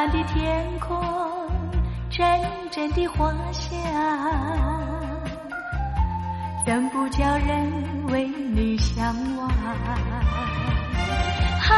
[0.00, 0.98] 蓝的天空，
[2.08, 2.26] 阵
[2.70, 3.68] 阵的花香，
[6.64, 7.70] 怎不叫人
[8.08, 9.46] 为你向往？
[11.68, 11.76] 啊，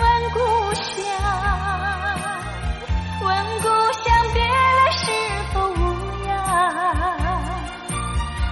[0.00, 0.38] 问故
[0.72, 1.04] 乡，
[3.20, 3.68] 问故
[4.00, 5.12] 乡，别来是
[5.52, 5.76] 否无
[6.26, 6.32] 恙？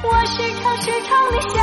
[0.03, 0.06] 我。
[0.27, 1.56] 时常时常地想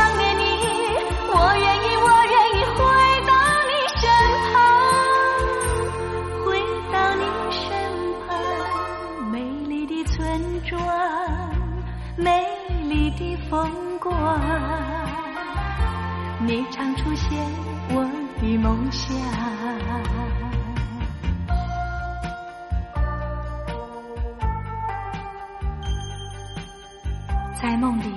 [27.61, 28.15] 在梦里，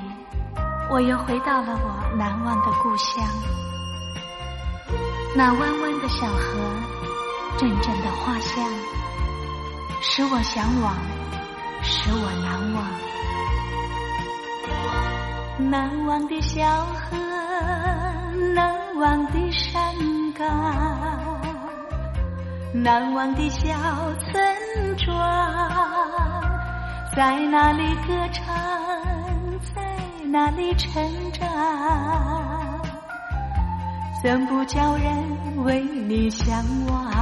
[0.89, 3.25] 我又回到了我难忘的故乡。
[5.35, 6.61] 那弯弯的小河，
[7.59, 8.65] 阵阵的花香，
[10.01, 10.95] 使我向往，
[11.83, 12.85] 使我难忘。
[15.71, 17.17] 难忘的小河，
[18.55, 19.93] 难忘的山
[20.35, 20.47] 岗，
[22.73, 23.75] 难忘的小
[24.21, 25.13] 村庄，
[27.17, 29.12] 在那里歌唱。
[30.33, 31.47] 哪里成长？
[34.23, 37.05] 怎不叫人为你向往？
[37.05, 37.21] 啊，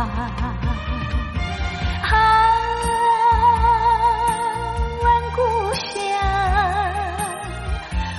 [5.03, 5.43] 问故
[5.75, 5.91] 乡，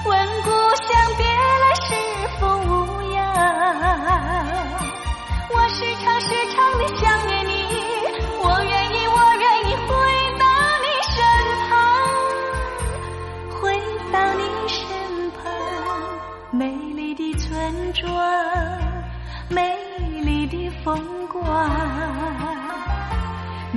[0.03, 1.95] 问故乡，别来是
[2.41, 3.23] 否无恙？
[5.53, 7.40] 我时常时常地想念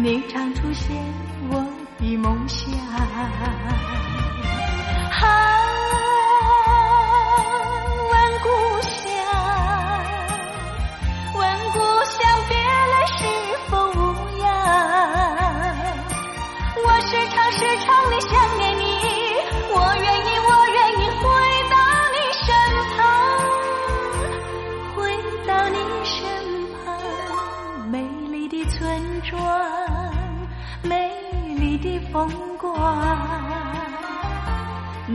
[0.04, 0.94] 你常出现
[1.50, 1.66] 我
[1.98, 3.83] 的梦乡。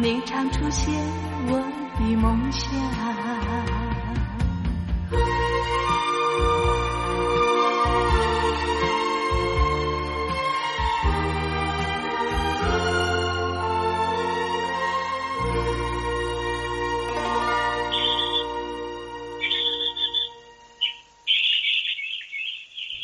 [0.02, 0.94] 你常出现
[1.48, 1.60] 我
[2.00, 2.70] 的梦想。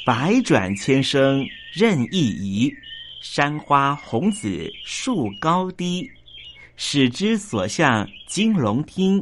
[0.06, 2.74] 百转千声任意移，
[3.22, 6.10] 山花红紫树高低。
[6.78, 9.22] 使之所向金龙听，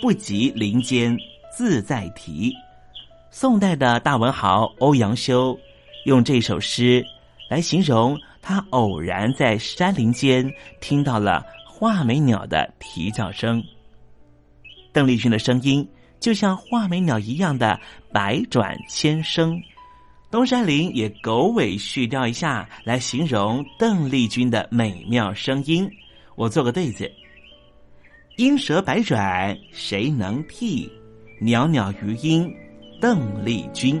[0.00, 1.16] 不及林间
[1.54, 2.52] 自在啼。
[3.30, 5.58] 宋代的大文豪欧阳修
[6.06, 7.04] 用这首诗
[7.50, 10.50] 来形容他偶然在山林间
[10.80, 13.62] 听到了画眉鸟的啼叫声。
[14.92, 15.86] 邓丽君的声音
[16.18, 17.78] 就像画眉鸟一样的
[18.12, 19.60] 百转千声。
[20.30, 25.88] 东山林也狗尾续貂一下，来形容邓丽君的美妙声音。
[26.38, 27.10] 我做个对子：
[28.36, 30.88] 莺蛇百转谁能替？
[31.40, 32.54] 袅袅余音
[33.00, 34.00] 邓丽君。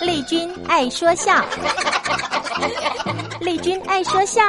[0.00, 1.44] 丽君爱说笑，
[3.42, 4.40] 丽君爱说笑。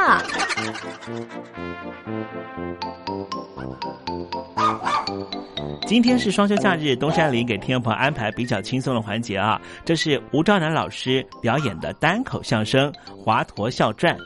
[5.86, 14.18] 今天是双休假日，东山林给听众朋友安排比较轻松的环节啊，这是吴兆南老师表演的单口相声《华佗笑传》。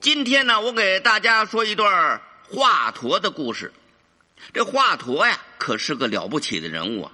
[0.00, 2.20] 今天呢，我给大家说一段。
[2.52, 3.72] 华佗的故事，
[4.52, 7.12] 这华佗呀，可是个了不起的人物啊！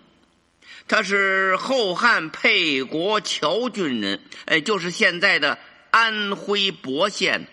[0.89, 5.59] 他是后汉沛国谯郡人，哎，就是现在的
[5.91, 7.49] 安徽亳县。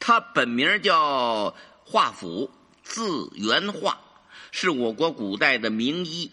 [0.00, 2.50] 他本名叫华甫，
[2.82, 4.00] 字元化，
[4.50, 6.32] 是我国古代的名医。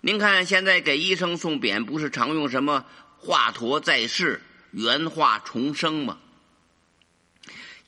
[0.00, 2.84] 您看，现在给医生送匾，不是常用什么
[3.18, 4.42] 华佗在世，
[4.72, 6.18] 原化重生吗。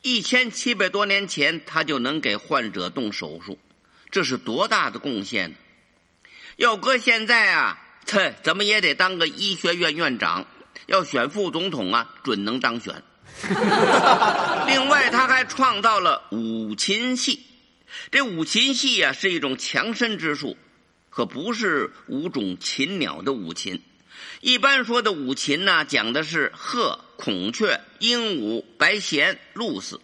[0.01, 3.59] 一千七百多年前，他就能给患者动手术，
[4.09, 5.55] 这是多大的贡献呢？
[6.57, 10.47] 要搁现在啊， 这怎么也得当个医学院院长，
[10.87, 13.03] 要选副总统啊，准能当选。
[14.67, 17.45] 另外，他还创造了五禽戏，
[18.09, 20.57] 这五禽戏啊是一种强身之术，
[21.11, 23.81] 可不是五种禽鸟的五禽。
[24.41, 29.99] 一般说的五禽呢，讲的是鹤、孔雀、鹦鹉、白鹇、鹭鸶。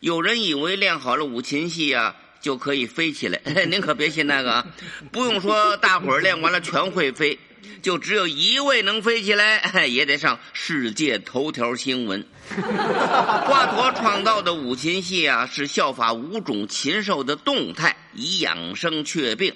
[0.00, 3.40] 有人以为练好了五禽戏啊，就可以飞起来。
[3.70, 4.66] 您可别信那个啊！
[5.12, 7.38] 不用说，大伙儿练完了全会飞，
[7.82, 12.26] 就只有一位能飞起来， 也得上世界头条新闻。
[12.48, 19.54] 华佗创造的五禽戏啊，是效法五种禽兽的动态，以养生却病。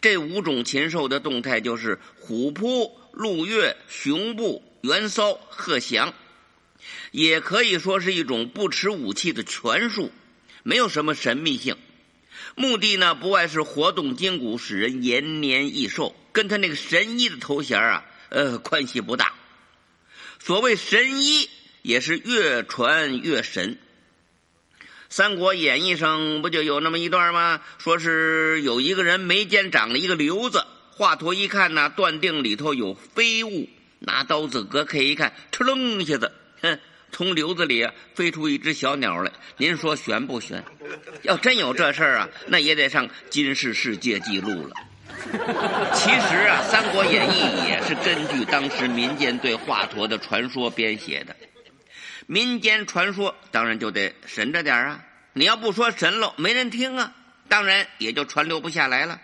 [0.00, 2.98] 这五种禽兽的动态就是虎扑。
[3.12, 6.14] 鹿跃、熊步、猿搔、鹤翔，
[7.10, 10.12] 也可以说是一种不持武器的拳术，
[10.62, 11.76] 没有什么神秘性。
[12.54, 19.34] 目的呢，不外是活动筋骨，使人延年益寿，跟他那个神医的头衔啊，呃，关系不大。
[20.38, 21.48] 所谓神医，
[21.82, 23.78] 也是越传越神。
[25.08, 27.60] 《三国演义》上不就有那么一段吗？
[27.78, 30.66] 说是有一个人眉间长了一个瘤子。
[30.90, 33.68] 华佗一看呢，断定里头有飞物，
[34.00, 36.78] 拿刀子割开一看，哧楞一下子，哼，
[37.10, 39.30] 从瘤子里飞出一只小鸟来。
[39.56, 40.62] 您说悬不悬？
[41.22, 44.74] 要真有这事儿啊，那也得上金氏世界纪录了。
[45.94, 51.34] 其实啊，《三国演义》也是根据当时民间对华佗的传说编写的。
[52.26, 55.04] 民间传说当然就得神着点啊！
[55.32, 57.12] 你要不说神喽，没人听啊，
[57.48, 59.20] 当然也就传流不下来了。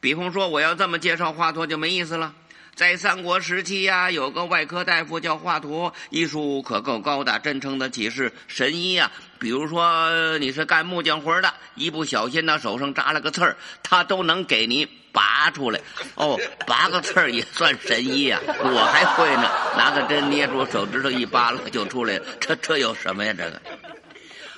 [0.00, 2.34] 比方说，我要这么介绍华佗就没意思了。
[2.74, 9.12] 在三国时期呀，有个外科大夫叫华佗，医术可够高的，真称得起是神医啊。
[9.38, 15.80] 比如说，你是干木匠活的，一不小心呢手上扎了个刺儿，他都能给你拔出来。
[16.16, 18.40] 哦，拔个刺儿也算神医呀？
[18.44, 22.26] 我还会呢，拿个针捏住手指头一扒拉就出来了。
[22.40, 23.32] 这这有什么呀？
[23.36, 23.62] 这个。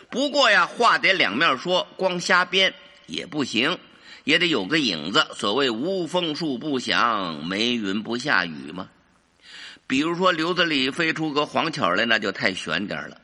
[0.08, 2.72] 不过呀，话得两面说，光瞎编
[3.04, 3.78] 也不行。
[4.26, 5.24] 也得有个影子。
[5.36, 8.88] 所谓无风树不响，没云不下雨嘛。
[9.86, 13.16] 比如说瘤子里飞出个黄巧来，那就太悬点了。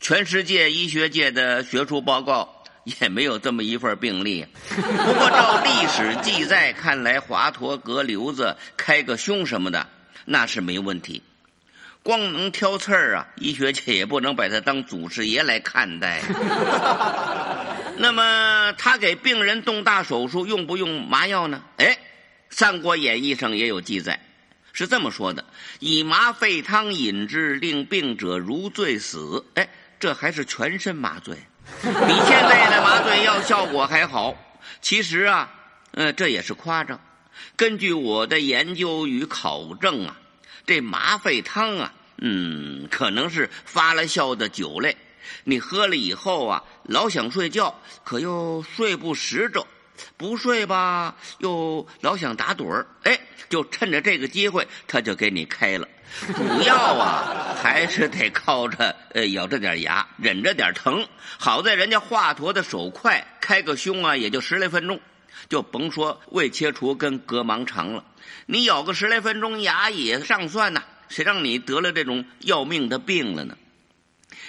[0.00, 4.44] 全世界医学界的学术报告也没有这么一份病例。
[4.70, 4.82] 不
[5.14, 9.86] 过照历史记载看来，华佗割瘤子、开个胸什么的，
[10.24, 11.22] 那是没问题。
[12.02, 16.20] 光能挑刺儿啊，医学界也不能把他当祖师爷来看待。
[17.96, 21.62] 那么他给病人动大手术用不用麻药呢？
[21.76, 21.86] 哎，
[22.50, 24.20] 《三国演义》上也有记载，
[24.72, 25.44] 是这么说的：
[25.78, 29.44] 以麻沸汤饮之，令病者如醉死。
[29.54, 29.68] 哎，
[30.00, 31.36] 这还是全身麻醉，
[31.82, 31.88] 比
[32.26, 34.36] 现在的麻醉药效果还好。
[34.80, 35.54] 其实啊，
[35.92, 37.00] 呃，这也是夸张。
[37.56, 40.16] 根据我的研究与考证啊，
[40.66, 44.96] 这麻沸汤啊，嗯，可能是发了酵的酒类。
[45.44, 49.66] 你喝了以后啊，老想睡觉，可又睡不实着，
[50.16, 52.86] 不睡吧，又老想打盹儿。
[53.02, 55.88] 哎，就趁着这个机会，他就给你开了。
[56.36, 61.06] 主要啊，还是得靠着呃咬着点牙，忍着点疼。
[61.38, 65.00] 好在人家华佗的手快，开个胸啊，也就十来分钟，
[65.48, 68.04] 就甭说胃切除跟割盲肠了。
[68.46, 73.56] 你咬个十来分钟牙也上算呐，谁让你得了这种要命的病了呢？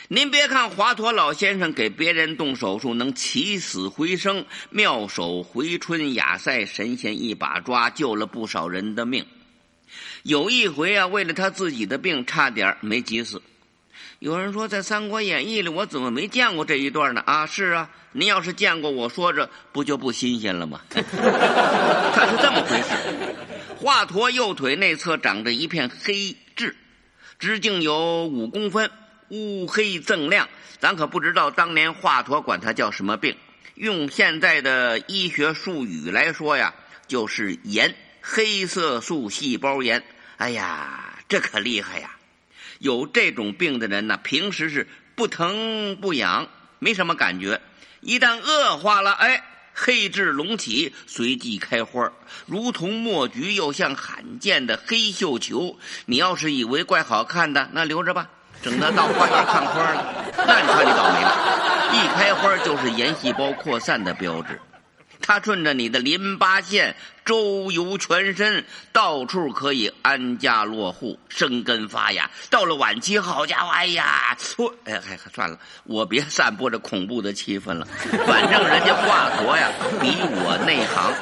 [0.08, 9.26] 您别看华佗老先生给别人动手术能起死回生，妙手回春，亚赛神仙一把抓，救了不少人的命。
[10.22, 13.42] 有一回啊，为了他自己的病，差点没急死。
[14.20, 17.24] 有人说，在《三国演义》里，我怎么没见过这一段呢？
[17.26, 20.82] 啊，是啊，您要是见过，我说着不就不新鲜了吗？
[20.90, 23.36] 他是这么回事：
[23.80, 26.76] 华佗右腿内侧长着一片黑痣，
[27.40, 28.92] 直径有五公分。
[29.30, 30.48] 乌黑锃亮，
[30.80, 33.36] 咱可不知道当年华佗管它叫什么病。
[33.74, 36.74] 用现在的医学术语来说呀，
[37.08, 40.04] 就是炎，黑色素细胞炎。
[40.38, 42.12] 哎呀，这可厉害呀！
[42.80, 46.48] 有这种病的人呢，平时是不疼不痒，
[46.80, 47.62] 没什么感觉。
[48.02, 52.12] 一旦恶化了，哎，黑痣隆起，随即开花，
[52.46, 55.80] 如同墨菊，又像罕见的黑绣球。
[56.06, 58.30] 你要是以为怪好看的，那留着吧。
[58.62, 61.92] 整他到花园看花了，那你看你倒霉了。
[61.94, 64.60] 一开花就是炎细胞扩散的标志。
[65.22, 72.30] 它顺着你的淋巴线周游全身，到处可以安家落户、生根发芽。
[72.52, 77.88] 到了晚期，好家伙，哎呀，我哎还算了，我别散播这恐怖的气氛了。
[78.28, 81.14] 反正人家华佗呀，比我内行。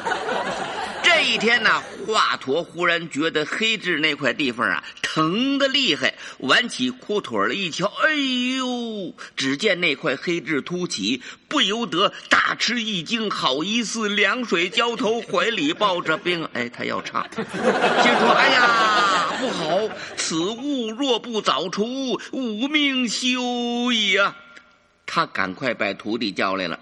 [1.02, 1.70] 这一天呢，
[2.06, 8.16] 华佗忽然觉得黑痣那块地方啊疼的厉害，挽起裤腿儿一瞧，哎
[8.58, 9.14] 呦！
[9.36, 16.44] 只见那块黑痣凸起，不由得大吃一惊，好一似凉水浇头，怀里抱着冰。
[16.54, 19.88] 哎，他要唱，心说：哎呀，不好！
[20.18, 24.36] 此物若不早除，无命休矣啊！
[25.06, 26.80] 他赶快把徒弟叫来了。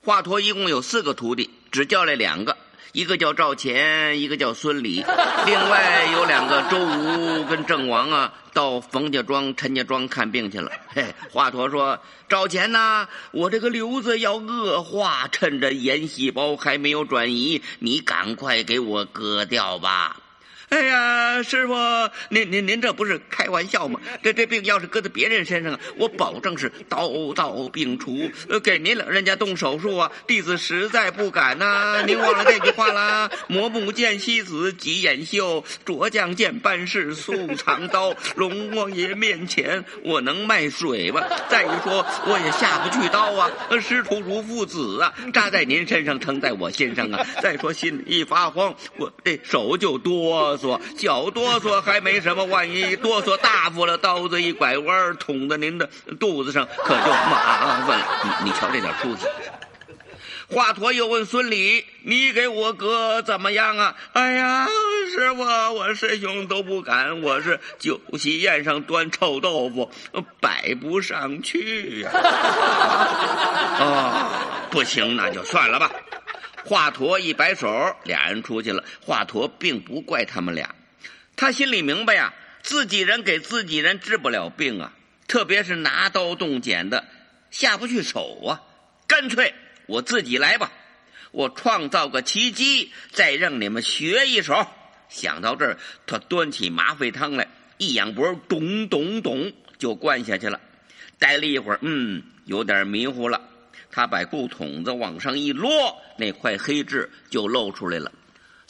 [0.00, 2.56] 华佗一共有四个徒弟，只叫来两个。
[2.94, 5.04] 一个叫赵钱，一个叫孙李，
[5.46, 10.70] 另外有两个周吴跟郑王啊，到冯家庄、陈家庄看病去了。
[10.86, 11.98] 嘿，华佗说
[12.30, 20.18] ：“赵钱呐，我这个瘤子要恶化，趁着炎细胞还没有转移，你赶快给我割掉吧。”
[20.74, 21.74] 哎呀，师傅，
[22.30, 24.00] 您您您这不是开玩笑吗？
[24.24, 28.28] 这这病要是搁在别人身上，我保证是刀刀病除。
[28.60, 32.02] 给您老人家动手术啊，弟子实在不敢呐。
[32.04, 33.30] 您忘了这句话啦？
[33.46, 38.12] 磨木见西子，急眼秀；琢将见半世，素长刀。
[38.34, 41.22] 龙王爷面前，我能卖水吗？
[41.48, 43.48] 再一说，我也下不去刀啊。
[43.80, 47.24] 师徒如父子啊，扎在您身上，疼在我心上啊。
[47.40, 50.63] 再说心里一发慌，我这手就哆嗦。
[50.96, 58.06] 脚哆嗦还没什么，万一哆嗦大发了，刀子一拐弯，捅在您的肚子上，可就麻烦了。
[58.24, 59.26] 你你瞧这点出息。
[60.46, 64.66] 华佗又问孙礼：“你给我哥怎么样啊？”哎呀，
[65.10, 69.90] 师傅，我师兄都不敢，我是酒席宴上端臭豆腐，
[70.40, 72.10] 摆不上去呀。
[73.80, 74.30] 啊，
[74.70, 75.90] 不行，那就算了吧。
[76.64, 78.82] 华佗一摆手，俩人出去了。
[79.00, 80.74] 华佗并不怪他们俩，
[81.36, 84.92] 他心里明白呀，自己人给自己人治不了病啊，
[85.28, 87.06] 特别是拿刀动剪的，
[87.50, 88.62] 下不去手啊。
[89.06, 89.54] 干脆
[89.86, 90.72] 我自己来吧，
[91.32, 94.66] 我创造个奇迹，再让你们学一手。
[95.10, 97.46] 想到这儿，他端起麻沸汤来，
[97.76, 100.58] 一仰脖，咚咚咚就灌下去了。
[101.18, 103.40] 待了一会儿，嗯，有点迷糊了。
[103.94, 105.68] 他把布筒子往上一摞，
[106.16, 108.10] 那块黑痣就露出来了。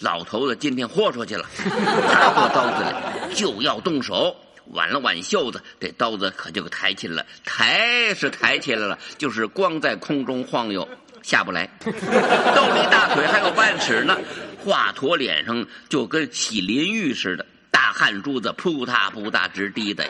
[0.01, 7.27] 老头子今天豁出去了，拿过刀子来就要动手，挽了挽袖子，这刀子可就给抬起来了。
[7.43, 10.87] 抬是抬起来了，就是光在空中晃悠，
[11.23, 11.67] 下不来。
[11.81, 14.19] 都离大腿还有半尺呢。
[14.63, 17.47] 华佗脸上就跟洗淋浴似的。
[17.71, 20.05] 大汗珠子扑嗒扑嗒直滴的，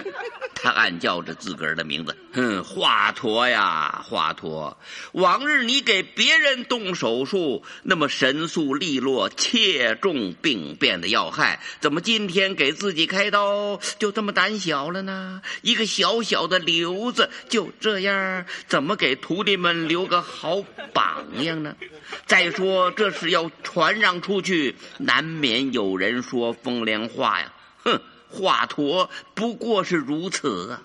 [0.65, 4.75] 他暗叫着自个儿的名字：“哼，华佗呀，华佗！
[5.13, 15.43] 往日你给别人动手术，那么神速利落，切中病变的要害，怎么今天给自己开刀就这么胆小了呢？
[15.61, 20.63] 一个小小的瘤子就这样，怎么给徒弟们留个好
[20.95, 21.77] 榜样呢？
[22.25, 27.53] 再说这是要传让出去，难免有人说风凉话呀。”
[27.85, 28.01] 哼，
[28.35, 30.83] 华佗不过是如此啊！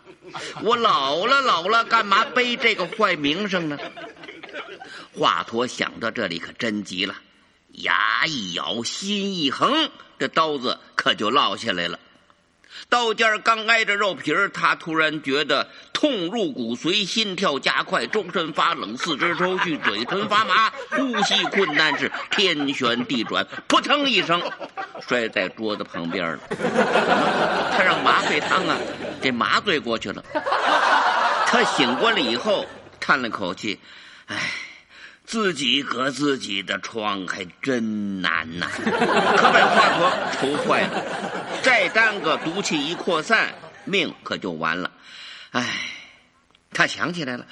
[0.63, 3.77] 我老了老了，干嘛背这个坏名声呢？
[5.17, 7.15] 华佗想到这里可真急了，
[7.71, 11.99] 牙一咬，心一横，这刀子可就落下来了。
[12.88, 24.41] 刀尖刚挨着肉皮儿，他突然觉得痛入骨髓，心跳加快，周身发冷，四肢抽搐，嘴唇发麻， 呼吸困难，是天旋地转，扑腾一声
[25.08, 26.39] 摔在桌子旁边了。
[27.75, 28.77] 他让麻醉汤啊，
[29.21, 30.23] 给麻醉过去了。
[31.45, 32.65] 他醒过来以后，
[32.99, 33.79] 叹了口气，
[34.27, 34.38] 唉。
[35.29, 41.05] 自己割自己的疮还真难呐， 可把华佗愁坏了。
[41.61, 43.53] 再耽搁，毒气一扩散，
[43.85, 44.89] 命可就完了。
[45.51, 45.81] 唉，
[46.73, 47.45] 他想起来了，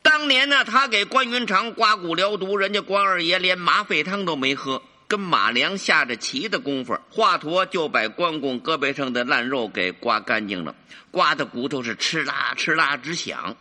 [0.00, 10.72] 当年呢，他给关云长刮骨疗毒，人家关二爷连麻沸汤都没喝，跟马良下着棋的功夫，华佗就把关公胳膊上的烂肉给刮干净了，
[11.10, 13.56] 刮的骨头是哧啦哧啦直响。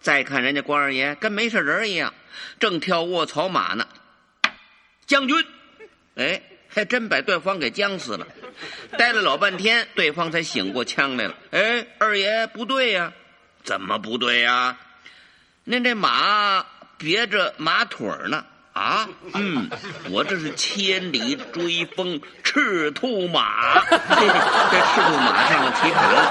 [0.00, 2.14] 再看人家关二爷跟没事人一样，
[2.58, 3.86] 正跳卧槽马呢。
[5.06, 5.44] 将军，
[6.14, 8.26] 哎，还真把对方给将死了。
[8.96, 11.34] 待了老半天，对方才醒过枪来了。
[11.50, 13.12] 哎，二爷不对呀，
[13.62, 14.78] 怎么不对呀？
[15.64, 16.64] 您这马
[16.96, 18.46] 别着马腿呢。
[18.72, 19.68] 啊，嗯，
[20.10, 26.22] 我这是千里追风，赤兔马， 这赤兔马上骑马了。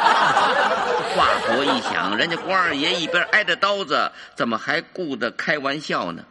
[1.15, 6.23] 华佗一想，人家关二爷一边挨着刀子，怎么还顾得开玩笑呢？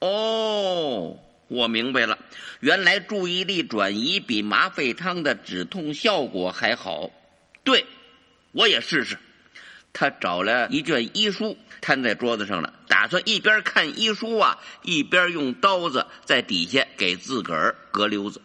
[0.00, 1.16] 哦。
[1.48, 2.18] 我明白了，
[2.60, 7.08] 原来注意力转移比麻沸汤的止痛效果还好。
[7.64, 7.86] 对，
[8.52, 9.18] 我也试试。
[9.92, 18.40] 他找了一卷医书，摊在桌子上了，打算一边看医书啊，一边用刀子在底下给自个儿割瘤子。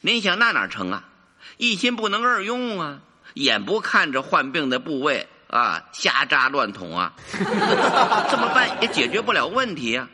[0.00, 1.04] 您想那哪成啊？
[1.56, 3.00] 一心不能二用啊！
[3.34, 7.12] 眼不看着患病的部位啊，瞎扎乱捅啊，
[8.30, 10.08] 这么办也解决不了问题呀。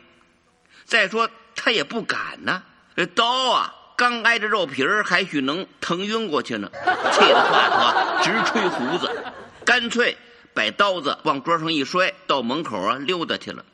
[0.85, 2.63] 再说他也不敢呢，
[2.95, 6.69] 这刀啊刚挨着肉皮儿，还许能疼晕过去呢。
[7.11, 9.33] 气得华佗直吹胡子，
[9.65, 10.17] 干脆
[10.53, 13.65] 把刀子往桌上一摔，到门口啊溜达去了。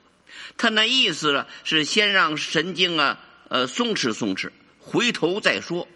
[0.57, 5.87] 他那意思啊，是先让神经啊呃松弛松弛，回头再说。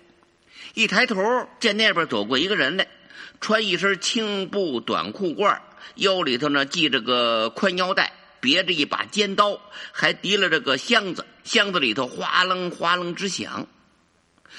[0.73, 2.87] 一抬头见那边走过一个人来，
[3.39, 5.59] 穿一身青布短裤褂，
[5.95, 8.13] 腰里头呢系着个宽腰带。
[8.39, 13.67] 别着一把尖刀，还提了这个箱子，箱子里头哗楞哗楞直响。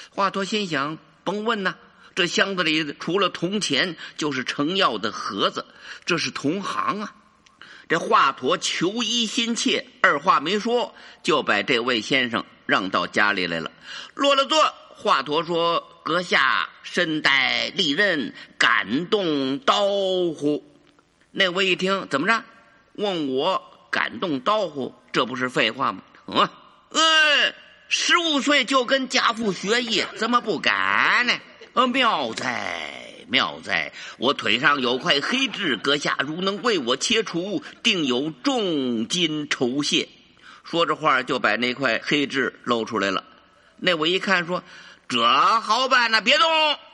[0.09, 1.75] 华佗心想：甭问呐，
[2.15, 5.65] 这箱子里除了铜钱，就是成药的盒子，
[6.05, 7.15] 这是同行啊！
[7.89, 13.71] 这华佗求医心切，二话没说，就把这位先生让到家里来了。
[14.13, 20.63] 落了座，华佗说：“阁下身带利刃，敢动刀乎？”
[21.31, 22.43] 那位一听，怎么着？
[22.93, 23.61] 问我？
[23.91, 24.95] 敢动刀乎？
[25.11, 26.03] 这不是废话吗？
[26.27, 26.51] 啊，
[26.89, 27.01] 呃，
[27.89, 31.33] 十五岁就跟家父学艺，怎么不敢呢？
[31.73, 33.91] 呃，妙哉妙哉！
[34.19, 40.07] 我腿上有块黑痣，阁下如能为我切除，定有重金酬谢。
[40.63, 43.23] 说着话就把那块黑痣露出来了。
[43.77, 44.63] 那我一看说
[45.09, 45.25] ：“这
[45.61, 46.47] 好办呐，别动！”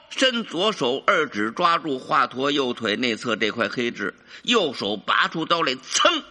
[0.09, 6.23] 伸左手二指抓住华佗右腿内侧这块黑痣，右手拔出刀来，噌！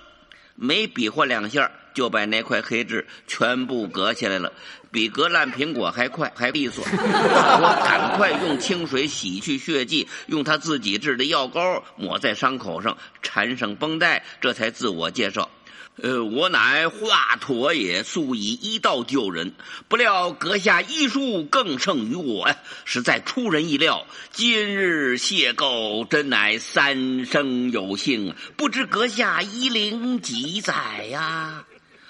[0.55, 4.53] 没比划两下，就把那块黑痣全部割下来了，
[4.91, 6.85] 比割烂苹果还快，还利索。
[6.93, 15.51] 我赶快用清水洗去血迹，用他自己制的药膏抹在伤口上，缠上绷带，这才自我介绍。
[16.01, 19.55] 呃，我乃华佗也，素以医道救人，
[19.89, 24.07] 不料阁下医术更胜于我呀，实在出人意料。
[24.31, 28.37] 今日邂逅，真乃三生有幸。
[28.57, 31.65] 不知阁下医龄几载呀？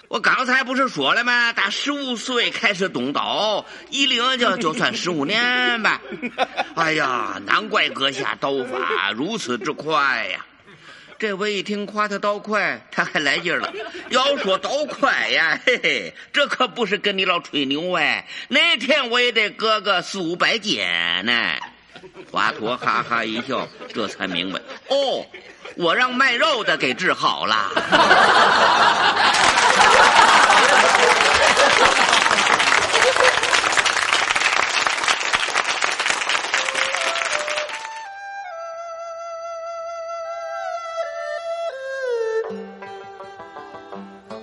[0.08, 1.52] 我刚才不是说了吗？
[1.52, 6.00] 打十五岁开始动刀，一领就就算十五年吧。
[6.74, 10.46] 哎呀，难怪阁下刀法如此之快呀！
[11.18, 13.70] 这我一听夸他刀快，他还来劲了。
[14.08, 20.78] 要说刀快呀，嘿嘿，这可不是跟你老吹牛哎，哪天我也得割个四五百斤
[21.24, 21.56] 呢。
[22.30, 25.24] 华佗哈哈一笑，这才明白，哦，
[25.76, 27.70] 我让卖肉的给治好了。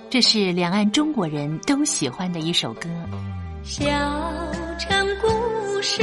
[0.08, 2.88] 这是两岸中国人都喜欢的一首歌。
[3.62, 3.84] 小
[4.78, 6.02] 城故事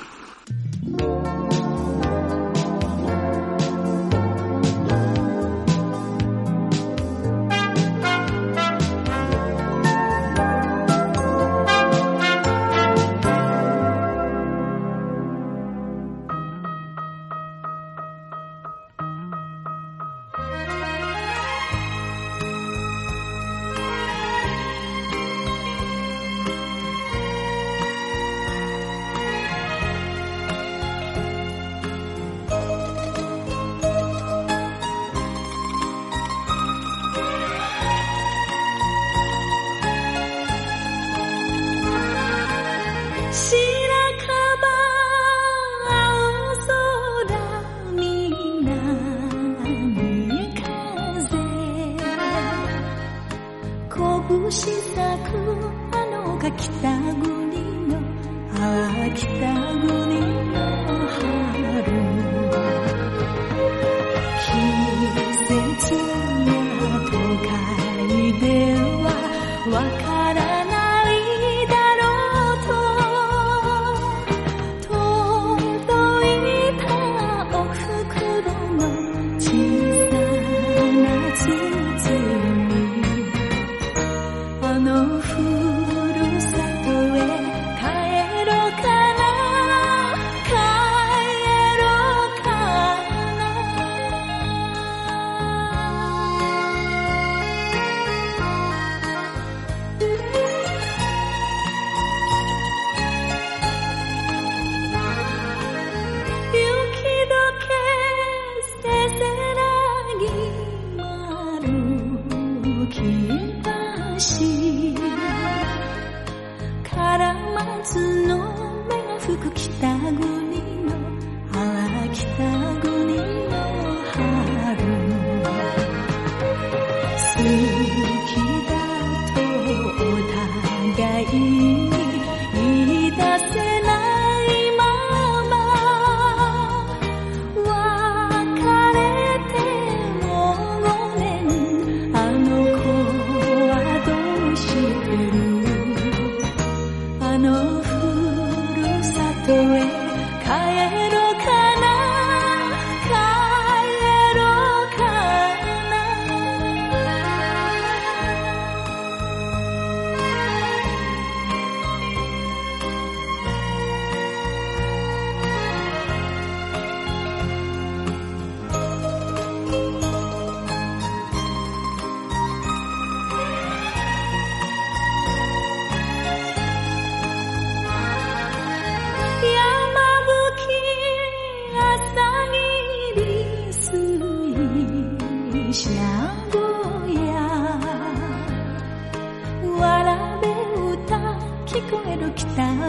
[191.71, 192.45] 聞こえる北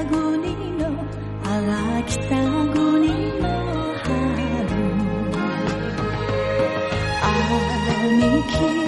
[0.07, 0.88] 国の
[1.45, 3.07] あら北国
[3.38, 3.47] の
[4.03, 4.11] 春。
[7.23, 8.82] ああ、みき